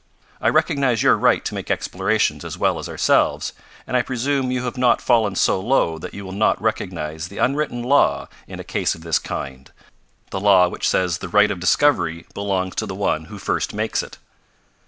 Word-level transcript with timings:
I 0.41 0.47
recognize 0.49 1.03
your 1.03 1.15
right 1.15 1.45
to 1.45 1.53
make 1.53 1.69
explorations 1.69 2.43
as 2.43 2.57
well 2.57 2.79
as 2.79 2.89
ourselves, 2.89 3.53
and 3.85 3.95
I 3.95 4.01
presume 4.01 4.49
you 4.51 4.63
have 4.63 4.75
not 4.75 4.99
fallen 4.99 5.35
so 5.35 5.59
low 5.61 5.99
that 5.99 6.15
you 6.15 6.25
will 6.25 6.31
not 6.31 6.59
recognize 6.59 7.27
the 7.27 7.37
unwritten 7.37 7.83
law 7.83 8.27
in 8.47 8.59
a 8.59 8.63
case 8.63 8.95
of 8.95 9.01
this 9.01 9.19
kind 9.19 9.69
the 10.31 10.39
law 10.39 10.67
which 10.69 10.89
says 10.89 11.19
the 11.19 11.29
right 11.29 11.51
of 11.51 11.59
discovery 11.59 12.25
belongs 12.33 12.73
to 12.77 12.87
the 12.87 12.95
one 12.95 13.25
who 13.25 13.37
first 13.37 13.75
makes 13.75 14.01
it." 14.01 14.17